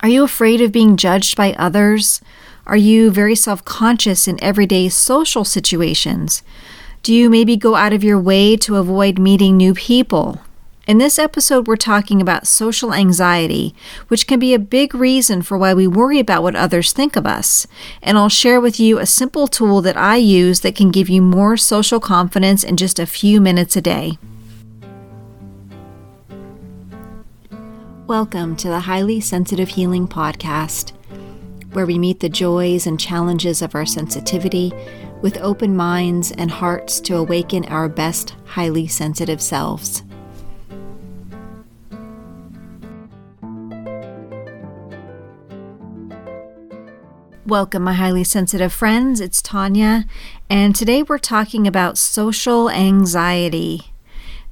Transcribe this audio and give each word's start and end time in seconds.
Are 0.00 0.08
you 0.08 0.22
afraid 0.22 0.60
of 0.60 0.70
being 0.70 0.96
judged 0.96 1.36
by 1.36 1.54
others? 1.54 2.20
Are 2.66 2.76
you 2.76 3.10
very 3.10 3.34
self 3.34 3.64
conscious 3.64 4.28
in 4.28 4.42
everyday 4.42 4.88
social 4.88 5.44
situations? 5.44 6.42
Do 7.02 7.12
you 7.12 7.28
maybe 7.28 7.56
go 7.56 7.74
out 7.74 7.92
of 7.92 8.04
your 8.04 8.20
way 8.20 8.56
to 8.58 8.76
avoid 8.76 9.18
meeting 9.18 9.56
new 9.56 9.74
people? 9.74 10.40
In 10.86 10.98
this 10.98 11.18
episode, 11.18 11.66
we're 11.66 11.76
talking 11.76 12.20
about 12.22 12.46
social 12.46 12.94
anxiety, 12.94 13.74
which 14.06 14.28
can 14.28 14.38
be 14.38 14.54
a 14.54 14.58
big 14.58 14.94
reason 14.94 15.42
for 15.42 15.58
why 15.58 15.74
we 15.74 15.88
worry 15.88 16.20
about 16.20 16.44
what 16.44 16.54
others 16.54 16.92
think 16.92 17.16
of 17.16 17.26
us. 17.26 17.66
And 18.00 18.16
I'll 18.16 18.28
share 18.28 18.60
with 18.60 18.78
you 18.78 19.00
a 19.00 19.04
simple 19.04 19.48
tool 19.48 19.82
that 19.82 19.96
I 19.96 20.16
use 20.16 20.60
that 20.60 20.76
can 20.76 20.92
give 20.92 21.08
you 21.08 21.22
more 21.22 21.56
social 21.56 21.98
confidence 21.98 22.62
in 22.62 22.76
just 22.76 23.00
a 23.00 23.04
few 23.04 23.40
minutes 23.40 23.76
a 23.76 23.80
day. 23.80 24.16
Welcome 28.08 28.56
to 28.56 28.68
the 28.68 28.80
Highly 28.80 29.20
Sensitive 29.20 29.68
Healing 29.68 30.08
Podcast, 30.08 30.92
where 31.74 31.84
we 31.84 31.98
meet 31.98 32.20
the 32.20 32.30
joys 32.30 32.86
and 32.86 32.98
challenges 32.98 33.60
of 33.60 33.74
our 33.74 33.84
sensitivity 33.84 34.72
with 35.20 35.36
open 35.42 35.76
minds 35.76 36.32
and 36.32 36.50
hearts 36.50 37.00
to 37.00 37.16
awaken 37.16 37.66
our 37.66 37.86
best 37.86 38.34
highly 38.46 38.86
sensitive 38.86 39.42
selves. 39.42 40.04
Welcome, 47.44 47.82
my 47.82 47.92
highly 47.92 48.24
sensitive 48.24 48.72
friends. 48.72 49.20
It's 49.20 49.42
Tanya, 49.42 50.06
and 50.48 50.74
today 50.74 51.02
we're 51.02 51.18
talking 51.18 51.66
about 51.66 51.98
social 51.98 52.70
anxiety. 52.70 53.92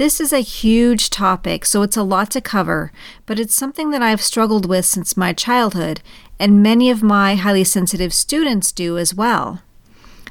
This 0.00 0.18
is 0.18 0.32
a 0.32 0.40
huge 0.40 1.10
topic, 1.10 1.66
so 1.66 1.82
it's 1.82 1.94
a 1.94 2.02
lot 2.02 2.30
to 2.30 2.40
cover, 2.40 2.90
but 3.26 3.38
it's 3.38 3.54
something 3.54 3.90
that 3.90 4.00
I've 4.00 4.22
struggled 4.22 4.64
with 4.64 4.86
since 4.86 5.14
my 5.14 5.34
childhood, 5.34 6.00
and 6.38 6.62
many 6.62 6.88
of 6.88 7.02
my 7.02 7.34
highly 7.34 7.64
sensitive 7.64 8.14
students 8.14 8.72
do 8.72 8.96
as 8.96 9.14
well. 9.14 9.60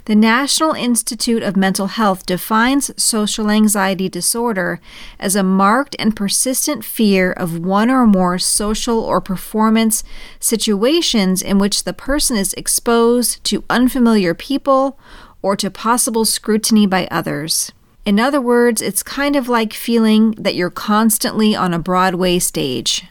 The 0.06 0.16
National 0.16 0.72
Institute 0.72 1.44
of 1.44 1.56
Mental 1.56 1.86
Health 1.86 2.26
defines 2.26 2.90
social 3.00 3.52
anxiety 3.52 4.10
disorder 4.10 4.82
as 5.20 5.36
a 5.36 5.44
marked 5.44 5.96
and 6.00 6.16
persistent 6.16 6.84
fear 6.84 7.32
of 7.32 7.60
one 7.60 7.92
or 7.92 8.08
more 8.08 8.40
social 8.40 9.00
or 9.00 9.22
performance 9.22 10.04
situations 10.40 11.44
in 11.44 11.60
which 11.60 11.84
the 11.84 11.94
person 11.94 12.36
is 12.36 12.56
exposed 12.56 13.44
to 13.44 13.64
unfamiliar 13.70 14.34
people 14.34 14.98
or 15.44 15.56
to 15.56 15.70
possible 15.70 16.26
scrutiny 16.26 16.88
by 16.88 17.08
others. 17.12 17.72
In 18.06 18.20
other 18.20 18.42
words, 18.42 18.82
it's 18.82 19.04
kind 19.04 19.36
of 19.36 19.50
like 19.50 19.74
feeling 19.74 20.32
that 20.32 20.56
you're 20.56 20.70
constantly 20.70 21.56
on 21.56 21.74
a 21.74 21.80
Broadway 21.80 22.40
stage. 22.40 23.06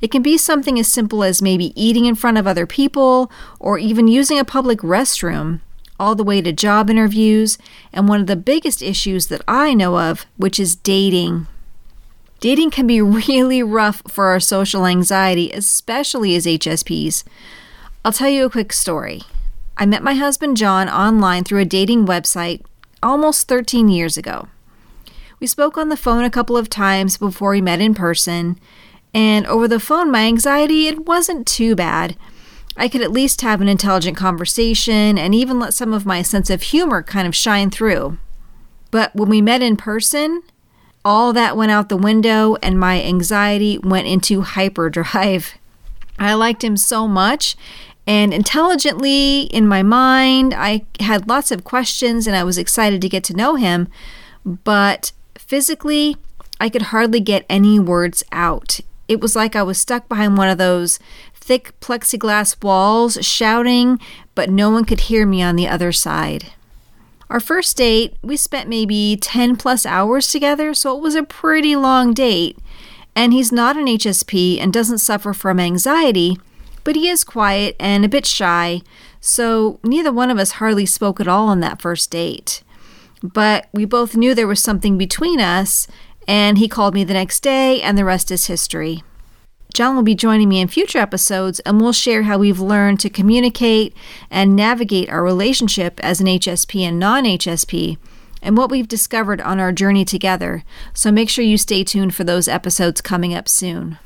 It 0.00 0.10
can 0.10 0.22
be 0.22 0.36
something 0.36 0.78
as 0.78 0.88
simple 0.88 1.22
as 1.22 1.40
maybe 1.40 1.72
eating 1.80 2.04
in 2.04 2.14
front 2.14 2.36
of 2.36 2.46
other 2.46 2.66
people 2.66 3.30
or 3.60 3.78
even 3.78 4.08
using 4.08 4.38
a 4.38 4.44
public 4.44 4.80
restroom 4.80 5.60
all 5.98 6.14
the 6.14 6.24
way 6.24 6.40
to 6.42 6.52
job 6.52 6.90
interviews, 6.90 7.58
and 7.92 8.08
one 8.08 8.20
of 8.20 8.26
the 8.26 8.36
biggest 8.36 8.82
issues 8.82 9.28
that 9.28 9.42
I 9.46 9.74
know 9.74 9.98
of, 9.98 10.26
which 10.36 10.58
is 10.58 10.76
dating. 10.76 11.46
Dating 12.40 12.70
can 12.70 12.86
be 12.86 13.00
really 13.00 13.62
rough 13.62 14.02
for 14.08 14.26
our 14.26 14.40
social 14.40 14.86
anxiety, 14.86 15.50
especially 15.52 16.34
as 16.34 16.46
HSPs. 16.46 17.24
I'll 18.04 18.12
tell 18.12 18.28
you 18.28 18.44
a 18.44 18.50
quick 18.50 18.72
story. 18.72 19.22
I 19.76 19.86
met 19.86 20.02
my 20.02 20.14
husband 20.14 20.56
John 20.56 20.88
online 20.88 21.44
through 21.44 21.60
a 21.60 21.64
dating 21.64 22.06
website 22.06 22.62
almost 23.04 23.46
13 23.46 23.88
years 23.88 24.16
ago. 24.16 24.48
We 25.38 25.46
spoke 25.46 25.76
on 25.76 25.90
the 25.90 25.96
phone 25.96 26.24
a 26.24 26.30
couple 26.30 26.56
of 26.56 26.70
times 26.70 27.18
before 27.18 27.50
we 27.50 27.60
met 27.60 27.80
in 27.80 27.94
person, 27.94 28.58
and 29.12 29.46
over 29.46 29.68
the 29.68 29.78
phone, 29.78 30.10
my 30.10 30.24
anxiety 30.24 30.88
it 30.88 31.06
wasn't 31.06 31.46
too 31.46 31.76
bad. 31.76 32.16
I 32.76 32.88
could 32.88 33.02
at 33.02 33.12
least 33.12 33.42
have 33.42 33.60
an 33.60 33.68
intelligent 33.68 34.16
conversation 34.16 35.16
and 35.16 35.34
even 35.34 35.60
let 35.60 35.74
some 35.74 35.92
of 35.92 36.04
my 36.04 36.22
sense 36.22 36.50
of 36.50 36.62
humor 36.62 37.02
kind 37.02 37.28
of 37.28 37.36
shine 37.36 37.70
through. 37.70 38.18
But 38.90 39.14
when 39.14 39.28
we 39.28 39.40
met 39.40 39.62
in 39.62 39.76
person, 39.76 40.42
all 41.04 41.32
that 41.32 41.56
went 41.56 41.70
out 41.70 41.88
the 41.88 41.96
window 41.96 42.56
and 42.62 42.78
my 42.78 43.02
anxiety 43.02 43.78
went 43.78 44.08
into 44.08 44.42
hyperdrive. 44.42 45.54
I 46.18 46.34
liked 46.34 46.64
him 46.64 46.76
so 46.76 47.06
much, 47.06 47.56
and 48.06 48.34
intelligently 48.34 49.42
in 49.42 49.66
my 49.66 49.82
mind, 49.82 50.52
I 50.54 50.84
had 51.00 51.28
lots 51.28 51.50
of 51.50 51.64
questions 51.64 52.26
and 52.26 52.36
I 52.36 52.44
was 52.44 52.58
excited 52.58 53.00
to 53.00 53.08
get 53.08 53.24
to 53.24 53.36
know 53.36 53.54
him. 53.54 53.88
But 54.44 55.12
physically, 55.38 56.16
I 56.60 56.68
could 56.68 56.82
hardly 56.82 57.20
get 57.20 57.46
any 57.48 57.78
words 57.78 58.22
out. 58.30 58.80
It 59.08 59.20
was 59.20 59.34
like 59.34 59.56
I 59.56 59.62
was 59.62 59.78
stuck 59.78 60.08
behind 60.08 60.36
one 60.36 60.48
of 60.48 60.58
those 60.58 60.98
thick 61.34 61.78
plexiglass 61.80 62.62
walls, 62.62 63.18
shouting, 63.22 63.98
but 64.34 64.50
no 64.50 64.70
one 64.70 64.84
could 64.84 65.00
hear 65.00 65.26
me 65.26 65.42
on 65.42 65.56
the 65.56 65.68
other 65.68 65.92
side. 65.92 66.52
Our 67.30 67.40
first 67.40 67.76
date, 67.76 68.16
we 68.22 68.36
spent 68.36 68.68
maybe 68.68 69.18
10 69.20 69.56
plus 69.56 69.84
hours 69.86 70.30
together, 70.30 70.74
so 70.74 70.96
it 70.96 71.02
was 71.02 71.14
a 71.14 71.22
pretty 71.22 71.74
long 71.74 72.12
date. 72.12 72.58
And 73.16 73.32
he's 73.32 73.52
not 73.52 73.76
an 73.76 73.86
HSP 73.86 74.58
and 74.60 74.72
doesn't 74.72 74.98
suffer 74.98 75.32
from 75.32 75.60
anxiety, 75.60 76.38
but 76.84 76.96
he 76.96 77.08
is 77.08 77.24
quiet 77.24 77.74
and 77.80 78.04
a 78.04 78.08
bit 78.08 78.26
shy, 78.26 78.82
so 79.20 79.80
neither 79.82 80.12
one 80.12 80.30
of 80.30 80.38
us 80.38 80.52
hardly 80.52 80.86
spoke 80.86 81.20
at 81.20 81.28
all 81.28 81.48
on 81.48 81.60
that 81.60 81.82
first 81.82 82.10
date. 82.10 82.62
But 83.22 83.68
we 83.72 83.84
both 83.86 84.16
knew 84.16 84.34
there 84.34 84.46
was 84.46 84.62
something 84.62 84.98
between 84.98 85.40
us, 85.40 85.86
and 86.28 86.58
he 86.58 86.68
called 86.68 86.94
me 86.94 87.04
the 87.04 87.14
next 87.14 87.40
day, 87.40 87.80
and 87.80 87.96
the 87.96 88.04
rest 88.04 88.30
is 88.30 88.46
history. 88.46 89.02
John 89.74 89.96
will 89.96 90.04
be 90.04 90.14
joining 90.14 90.48
me 90.48 90.60
in 90.60 90.68
future 90.68 91.00
episodes 91.00 91.58
and 91.60 91.80
we'll 91.80 91.92
share 91.92 92.22
how 92.22 92.38
we've 92.38 92.60
learned 92.60 93.00
to 93.00 93.10
communicate 93.10 93.92
and 94.30 94.54
navigate 94.54 95.10
our 95.10 95.24
relationship 95.24 95.98
as 95.98 96.20
an 96.20 96.28
HSP 96.28 96.82
and 96.82 96.96
non 96.96 97.24
HSP 97.24 97.98
and 98.40 98.56
what 98.56 98.70
we've 98.70 98.86
discovered 98.86 99.40
on 99.40 99.58
our 99.58 99.72
journey 99.72 100.04
together. 100.04 100.62
So 100.92 101.10
make 101.10 101.28
sure 101.28 101.44
you 101.44 101.58
stay 101.58 101.82
tuned 101.82 102.14
for 102.14 102.22
those 102.22 102.46
episodes 102.46 103.00
coming 103.00 103.34
up 103.34 103.48
soon. 103.48 103.98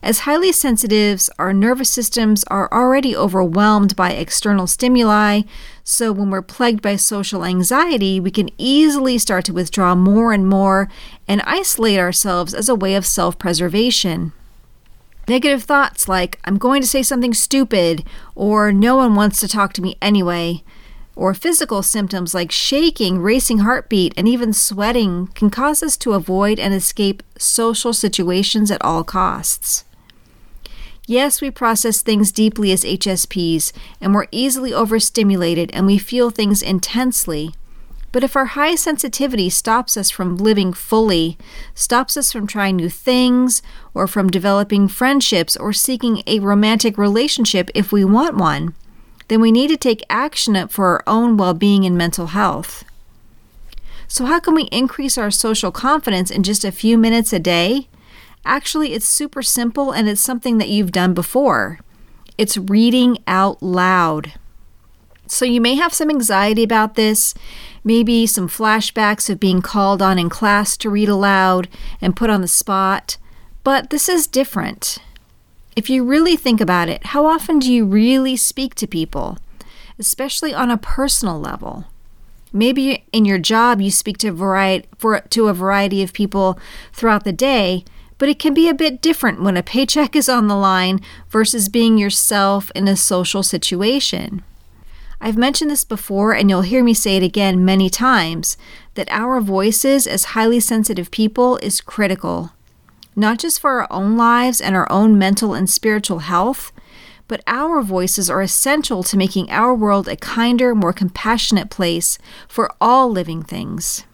As 0.00 0.20
highly 0.20 0.52
sensitives, 0.52 1.28
our 1.40 1.52
nervous 1.52 1.90
systems 1.90 2.44
are 2.44 2.72
already 2.72 3.16
overwhelmed 3.16 3.96
by 3.96 4.12
external 4.12 4.68
stimuli, 4.68 5.42
so 5.82 6.12
when 6.12 6.30
we're 6.30 6.40
plagued 6.40 6.82
by 6.82 6.94
social 6.94 7.44
anxiety, 7.44 8.20
we 8.20 8.30
can 8.30 8.48
easily 8.58 9.18
start 9.18 9.44
to 9.46 9.52
withdraw 9.52 9.96
more 9.96 10.32
and 10.32 10.46
more 10.46 10.88
and 11.26 11.42
isolate 11.42 11.98
ourselves 11.98 12.54
as 12.54 12.68
a 12.68 12.76
way 12.76 12.94
of 12.94 13.04
self 13.04 13.38
preservation. 13.40 14.32
Negative 15.26 15.64
thoughts 15.64 16.08
like, 16.08 16.38
I'm 16.44 16.58
going 16.58 16.80
to 16.80 16.88
say 16.88 17.02
something 17.02 17.34
stupid, 17.34 18.04
or 18.36 18.72
no 18.72 18.96
one 18.96 19.16
wants 19.16 19.40
to 19.40 19.48
talk 19.48 19.72
to 19.74 19.82
me 19.82 19.96
anyway, 20.00 20.62
or 21.16 21.34
physical 21.34 21.82
symptoms 21.82 22.32
like 22.32 22.52
shaking, 22.52 23.18
racing 23.18 23.58
heartbeat, 23.58 24.14
and 24.16 24.28
even 24.28 24.52
sweating 24.52 25.26
can 25.34 25.50
cause 25.50 25.82
us 25.82 25.96
to 25.98 26.12
avoid 26.12 26.60
and 26.60 26.72
escape 26.72 27.24
social 27.36 27.92
situations 27.92 28.70
at 28.70 28.82
all 28.84 29.02
costs. 29.02 29.84
Yes, 31.10 31.40
we 31.40 31.50
process 31.50 32.02
things 32.02 32.30
deeply 32.30 32.70
as 32.70 32.84
HSPs, 32.84 33.72
and 33.98 34.14
we're 34.14 34.26
easily 34.30 34.74
overstimulated 34.74 35.70
and 35.72 35.86
we 35.86 35.96
feel 35.96 36.28
things 36.28 36.60
intensely. 36.60 37.54
But 38.12 38.24
if 38.24 38.36
our 38.36 38.44
high 38.44 38.74
sensitivity 38.74 39.48
stops 39.48 39.96
us 39.96 40.10
from 40.10 40.36
living 40.36 40.74
fully, 40.74 41.38
stops 41.74 42.18
us 42.18 42.30
from 42.30 42.46
trying 42.46 42.76
new 42.76 42.90
things, 42.90 43.62
or 43.94 44.06
from 44.06 44.28
developing 44.28 44.86
friendships 44.86 45.56
or 45.56 45.72
seeking 45.72 46.22
a 46.26 46.40
romantic 46.40 46.98
relationship 46.98 47.70
if 47.74 47.90
we 47.90 48.04
want 48.04 48.36
one, 48.36 48.74
then 49.28 49.40
we 49.40 49.50
need 49.50 49.68
to 49.68 49.78
take 49.78 50.04
action 50.10 50.68
for 50.68 50.88
our 50.88 51.02
own 51.06 51.38
well 51.38 51.54
being 51.54 51.86
and 51.86 51.96
mental 51.96 52.26
health. 52.26 52.84
So, 54.08 54.26
how 54.26 54.40
can 54.40 54.54
we 54.54 54.64
increase 54.64 55.16
our 55.16 55.30
social 55.30 55.72
confidence 55.72 56.30
in 56.30 56.42
just 56.42 56.66
a 56.66 56.70
few 56.70 56.98
minutes 56.98 57.32
a 57.32 57.38
day? 57.38 57.88
Actually, 58.44 58.92
it's 58.94 59.06
super 59.06 59.42
simple 59.42 59.92
and 59.92 60.08
it's 60.08 60.20
something 60.20 60.58
that 60.58 60.68
you've 60.68 60.92
done 60.92 61.14
before. 61.14 61.80
It's 62.36 62.56
reading 62.56 63.18
out 63.26 63.62
loud. 63.62 64.34
So, 65.26 65.44
you 65.44 65.60
may 65.60 65.74
have 65.74 65.92
some 65.92 66.10
anxiety 66.10 66.62
about 66.62 66.94
this 66.94 67.34
maybe 67.88 68.26
some 68.26 68.48
flashbacks 68.48 69.30
of 69.30 69.40
being 69.40 69.62
called 69.62 70.02
on 70.02 70.18
in 70.18 70.28
class 70.28 70.76
to 70.76 70.90
read 70.90 71.08
aloud 71.08 71.68
and 72.02 72.14
put 72.14 72.28
on 72.28 72.42
the 72.42 72.48
spot. 72.48 73.16
But 73.64 73.88
this 73.88 74.10
is 74.10 74.26
different. 74.26 74.98
If 75.74 75.88
you 75.88 76.04
really 76.04 76.36
think 76.36 76.60
about 76.60 76.90
it, 76.90 77.06
how 77.06 77.24
often 77.24 77.58
do 77.58 77.72
you 77.72 77.86
really 77.86 78.36
speak 78.36 78.74
to 78.74 78.86
people, 78.86 79.38
especially 79.98 80.52
on 80.52 80.70
a 80.70 80.76
personal 80.76 81.40
level? 81.40 81.86
Maybe 82.52 83.04
in 83.10 83.24
your 83.24 83.38
job 83.38 83.80
you 83.80 83.90
speak 83.90 84.18
to, 84.18 84.28
a 84.28 84.32
variety, 84.32 84.86
for, 84.98 85.20
to 85.20 85.48
a 85.48 85.54
variety 85.54 86.02
of 86.02 86.12
people 86.12 86.58
throughout 86.92 87.24
the 87.24 87.32
day, 87.32 87.84
but 88.18 88.28
it 88.28 88.38
can 88.38 88.52
be 88.52 88.68
a 88.68 88.74
bit 88.74 89.00
different 89.00 89.40
when 89.42 89.56
a 89.56 89.62
paycheck 89.62 90.14
is 90.16 90.28
on 90.28 90.48
the 90.48 90.56
line 90.56 91.00
versus 91.30 91.68
being 91.68 91.96
yourself 91.96 92.70
in 92.74 92.86
a 92.88 92.96
social 92.96 93.42
situation. 93.42 94.42
I've 95.20 95.36
mentioned 95.36 95.70
this 95.70 95.84
before, 95.84 96.32
and 96.32 96.48
you'll 96.48 96.62
hear 96.62 96.84
me 96.84 96.94
say 96.94 97.16
it 97.16 97.22
again 97.24 97.64
many 97.64 97.90
times 97.90 98.56
that 98.94 99.08
our 99.10 99.40
voices 99.40 100.06
as 100.06 100.26
highly 100.26 100.60
sensitive 100.60 101.10
people 101.10 101.56
is 101.62 101.80
critical. 101.80 102.52
not 103.18 103.38
just 103.38 103.58
for 103.60 103.80
our 103.80 103.88
own 103.90 104.16
lives 104.16 104.60
and 104.60 104.76
our 104.76 104.90
own 104.92 105.18
mental 105.18 105.52
and 105.52 105.68
spiritual 105.68 106.20
health, 106.20 106.70
but 107.26 107.42
our 107.46 107.82
voices 107.82 108.30
are 108.30 108.40
essential 108.40 109.02
to 109.02 109.16
making 109.16 109.50
our 109.50 109.74
world 109.74 110.06
a 110.08 110.16
kinder, 110.16 110.74
more 110.74 110.92
compassionate 110.92 111.68
place 111.68 112.16
for 112.46 112.70
all 112.80 113.10
living 113.10 113.42
things. 113.42 114.04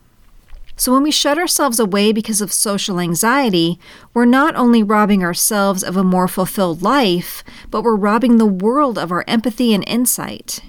So, 0.76 0.92
when 0.92 1.04
we 1.04 1.12
shut 1.12 1.38
ourselves 1.38 1.78
away 1.78 2.12
because 2.12 2.40
of 2.40 2.52
social 2.52 2.98
anxiety, 2.98 3.78
we're 4.12 4.24
not 4.24 4.56
only 4.56 4.82
robbing 4.82 5.22
ourselves 5.22 5.84
of 5.84 5.96
a 5.96 6.02
more 6.02 6.26
fulfilled 6.26 6.82
life, 6.82 7.44
but 7.70 7.82
we're 7.82 7.94
robbing 7.94 8.38
the 8.38 8.46
world 8.46 8.98
of 8.98 9.12
our 9.12 9.24
empathy 9.28 9.72
and 9.72 9.86
insight. 9.86 10.60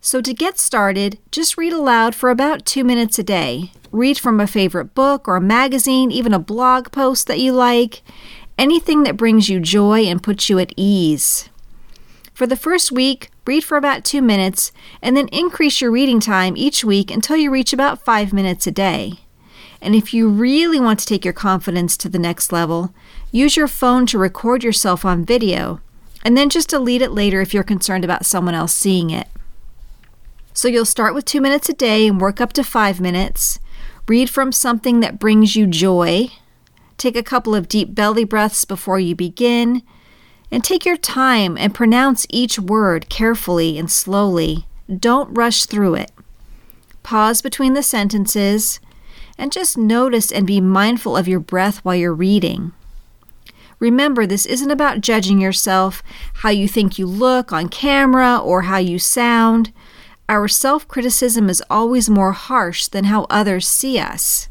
So, 0.00 0.22
to 0.22 0.32
get 0.32 0.58
started, 0.58 1.18
just 1.30 1.58
read 1.58 1.74
aloud 1.74 2.14
for 2.14 2.30
about 2.30 2.64
two 2.64 2.82
minutes 2.82 3.18
a 3.18 3.22
day. 3.22 3.72
Read 3.92 4.18
from 4.18 4.40
a 4.40 4.46
favorite 4.46 4.94
book 4.94 5.28
or 5.28 5.36
a 5.36 5.40
magazine, 5.40 6.10
even 6.10 6.32
a 6.32 6.38
blog 6.38 6.90
post 6.90 7.26
that 7.26 7.40
you 7.40 7.52
like, 7.52 8.02
anything 8.56 9.02
that 9.02 9.18
brings 9.18 9.50
you 9.50 9.60
joy 9.60 10.00
and 10.00 10.22
puts 10.22 10.48
you 10.48 10.58
at 10.58 10.72
ease. 10.76 11.50
For 12.32 12.46
the 12.46 12.56
first 12.56 12.90
week, 12.90 13.30
read 13.46 13.64
for 13.64 13.76
about 13.76 14.04
two 14.04 14.22
minutes, 14.22 14.72
and 15.02 15.14
then 15.16 15.28
increase 15.28 15.80
your 15.80 15.90
reading 15.90 16.20
time 16.20 16.56
each 16.56 16.84
week 16.84 17.10
until 17.10 17.36
you 17.36 17.50
reach 17.50 17.72
about 17.72 18.04
five 18.04 18.32
minutes 18.32 18.66
a 18.66 18.70
day. 18.70 19.20
And 19.86 19.94
if 19.94 20.12
you 20.12 20.28
really 20.28 20.80
want 20.80 20.98
to 20.98 21.06
take 21.06 21.24
your 21.24 21.32
confidence 21.32 21.96
to 21.98 22.08
the 22.08 22.18
next 22.18 22.50
level, 22.50 22.92
use 23.30 23.56
your 23.56 23.68
phone 23.68 24.04
to 24.06 24.18
record 24.18 24.64
yourself 24.64 25.04
on 25.04 25.24
video, 25.24 25.80
and 26.24 26.36
then 26.36 26.50
just 26.50 26.70
delete 26.70 27.02
it 27.02 27.12
later 27.12 27.40
if 27.40 27.54
you're 27.54 27.62
concerned 27.62 28.04
about 28.04 28.26
someone 28.26 28.56
else 28.56 28.72
seeing 28.72 29.10
it. 29.10 29.28
So 30.52 30.66
you'll 30.66 30.86
start 30.86 31.14
with 31.14 31.24
two 31.24 31.40
minutes 31.40 31.68
a 31.68 31.72
day 31.72 32.08
and 32.08 32.20
work 32.20 32.40
up 32.40 32.52
to 32.54 32.64
five 32.64 33.00
minutes. 33.00 33.60
Read 34.08 34.28
from 34.28 34.50
something 34.50 34.98
that 35.00 35.20
brings 35.20 35.54
you 35.54 35.68
joy. 35.68 36.30
Take 36.98 37.14
a 37.14 37.22
couple 37.22 37.54
of 37.54 37.68
deep 37.68 37.94
belly 37.94 38.24
breaths 38.24 38.64
before 38.64 38.98
you 38.98 39.14
begin 39.14 39.82
and 40.50 40.64
take 40.64 40.84
your 40.84 40.96
time 40.96 41.56
and 41.56 41.72
pronounce 41.72 42.26
each 42.28 42.58
word 42.58 43.08
carefully 43.08 43.78
and 43.78 43.88
slowly. 43.88 44.66
Don't 44.92 45.32
rush 45.32 45.64
through 45.64 45.94
it. 45.94 46.10
Pause 47.04 47.40
between 47.40 47.74
the 47.74 47.84
sentences 47.84 48.80
and 49.38 49.52
just 49.52 49.76
notice 49.76 50.32
and 50.32 50.46
be 50.46 50.60
mindful 50.60 51.16
of 51.16 51.28
your 51.28 51.40
breath 51.40 51.78
while 51.78 51.94
you're 51.94 52.14
reading. 52.14 52.72
Remember, 53.78 54.26
this 54.26 54.46
isn't 54.46 54.70
about 54.70 55.02
judging 55.02 55.40
yourself, 55.40 56.02
how 56.34 56.48
you 56.48 56.66
think 56.66 56.98
you 56.98 57.06
look 57.06 57.52
on 57.52 57.68
camera, 57.68 58.38
or 58.38 58.62
how 58.62 58.78
you 58.78 58.98
sound. 58.98 59.72
Our 60.28 60.48
self 60.48 60.88
criticism 60.88 61.50
is 61.50 61.62
always 61.68 62.08
more 62.08 62.32
harsh 62.32 62.86
than 62.86 63.04
how 63.04 63.26
others 63.28 63.68
see 63.68 63.98
us. 63.98 64.48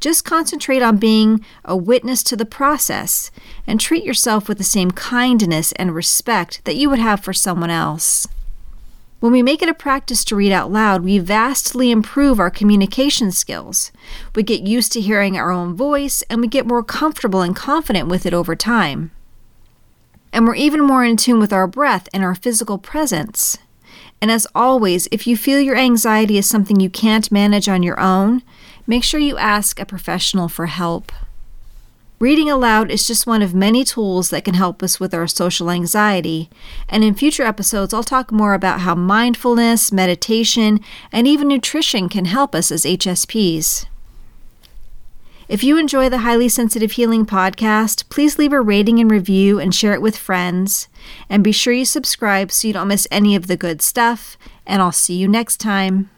Just 0.00 0.24
concentrate 0.24 0.80
on 0.82 0.96
being 0.96 1.44
a 1.64 1.76
witness 1.76 2.22
to 2.24 2.36
the 2.36 2.46
process 2.46 3.30
and 3.66 3.80
treat 3.80 4.04
yourself 4.04 4.48
with 4.48 4.58
the 4.58 4.64
same 4.64 4.92
kindness 4.92 5.72
and 5.72 5.94
respect 5.94 6.64
that 6.64 6.76
you 6.76 6.88
would 6.88 7.00
have 7.00 7.20
for 7.20 7.32
someone 7.32 7.70
else. 7.70 8.28
When 9.20 9.32
we 9.32 9.42
make 9.42 9.62
it 9.62 9.68
a 9.68 9.74
practice 9.74 10.24
to 10.26 10.36
read 10.36 10.52
out 10.52 10.70
loud, 10.70 11.02
we 11.02 11.18
vastly 11.18 11.90
improve 11.90 12.38
our 12.38 12.50
communication 12.50 13.32
skills. 13.32 13.90
We 14.36 14.44
get 14.44 14.62
used 14.62 14.92
to 14.92 15.00
hearing 15.00 15.36
our 15.36 15.50
own 15.50 15.74
voice 15.74 16.22
and 16.30 16.40
we 16.40 16.46
get 16.46 16.66
more 16.66 16.84
comfortable 16.84 17.42
and 17.42 17.56
confident 17.56 18.08
with 18.08 18.26
it 18.26 18.34
over 18.34 18.54
time. 18.54 19.10
And 20.32 20.46
we're 20.46 20.54
even 20.54 20.84
more 20.84 21.04
in 21.04 21.16
tune 21.16 21.40
with 21.40 21.52
our 21.52 21.66
breath 21.66 22.08
and 22.12 22.22
our 22.22 22.36
physical 22.36 22.78
presence. 22.78 23.58
And 24.20 24.30
as 24.30 24.46
always, 24.54 25.08
if 25.10 25.26
you 25.26 25.36
feel 25.36 25.58
your 25.58 25.76
anxiety 25.76 26.38
is 26.38 26.48
something 26.48 26.78
you 26.78 26.90
can't 26.90 27.32
manage 27.32 27.68
on 27.68 27.82
your 27.82 27.98
own, 27.98 28.42
make 28.86 29.02
sure 29.02 29.18
you 29.18 29.36
ask 29.36 29.80
a 29.80 29.86
professional 29.86 30.48
for 30.48 30.66
help. 30.66 31.10
Reading 32.20 32.50
aloud 32.50 32.90
is 32.90 33.06
just 33.06 33.28
one 33.28 33.42
of 33.42 33.54
many 33.54 33.84
tools 33.84 34.30
that 34.30 34.44
can 34.44 34.54
help 34.54 34.82
us 34.82 34.98
with 34.98 35.14
our 35.14 35.28
social 35.28 35.70
anxiety, 35.70 36.50
and 36.88 37.04
in 37.04 37.14
future 37.14 37.44
episodes, 37.44 37.94
I'll 37.94 38.02
talk 38.02 38.32
more 38.32 38.54
about 38.54 38.80
how 38.80 38.96
mindfulness, 38.96 39.92
meditation, 39.92 40.80
and 41.12 41.28
even 41.28 41.46
nutrition 41.46 42.08
can 42.08 42.24
help 42.24 42.56
us 42.56 42.72
as 42.72 42.82
HSPs. 42.82 43.86
If 45.48 45.62
you 45.62 45.78
enjoy 45.78 46.08
the 46.08 46.18
Highly 46.18 46.48
Sensitive 46.48 46.92
Healing 46.92 47.24
podcast, 47.24 48.08
please 48.08 48.36
leave 48.36 48.52
a 48.52 48.60
rating 48.60 48.98
and 48.98 49.08
review 49.08 49.60
and 49.60 49.72
share 49.72 49.94
it 49.94 50.02
with 50.02 50.16
friends. 50.16 50.88
And 51.30 51.44
be 51.44 51.52
sure 51.52 51.72
you 51.72 51.84
subscribe 51.84 52.50
so 52.50 52.66
you 52.66 52.74
don't 52.74 52.88
miss 52.88 53.06
any 53.12 53.36
of 53.36 53.46
the 53.46 53.56
good 53.56 53.80
stuff. 53.80 54.36
And 54.66 54.82
I'll 54.82 54.92
see 54.92 55.14
you 55.14 55.26
next 55.26 55.58
time. 55.58 56.10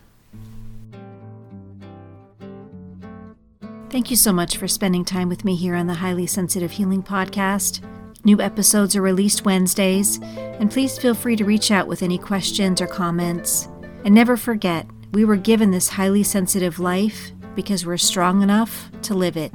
Thank 3.91 4.09
you 4.09 4.17
so 4.17 4.33
much 4.33 4.57
for 4.57 4.69
spending 4.69 5.05
time 5.05 5.29
with 5.29 5.45
me 5.45 5.57
here 5.57 5.75
on 5.75 5.89
the 5.89 5.95
Highly 5.95 6.25
Sensitive 6.25 6.71
Healing 6.71 7.03
Podcast. 7.03 7.85
New 8.25 8.41
episodes 8.41 8.95
are 8.95 9.03
released 9.03 9.45
Wednesdays, 9.45 10.21
and 10.23 10.71
please 10.71 10.97
feel 10.97 11.13
free 11.13 11.35
to 11.35 11.45
reach 11.45 11.73
out 11.73 11.89
with 11.89 12.05
any 12.05 12.17
questions 12.17 12.81
or 12.81 12.87
comments. 12.87 13.67
And 14.05 14.15
never 14.15 14.37
forget, 14.37 14.87
we 15.11 15.25
were 15.25 15.35
given 15.35 15.73
this 15.73 15.89
highly 15.89 16.23
sensitive 16.23 16.79
life 16.79 17.33
because 17.57 17.85
we're 17.85 17.97
strong 17.97 18.43
enough 18.43 18.89
to 19.03 19.15
live 19.15 19.37
it. 19.37 19.53